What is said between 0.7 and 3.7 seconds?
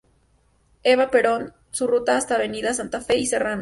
Eva Perón, su ruta hasta Avenida Santa Fe y Serrano.